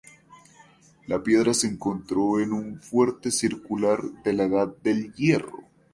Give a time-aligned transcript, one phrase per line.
[1.05, 5.59] La piedra se encontró en un fuerte circular de la edad del Hierro.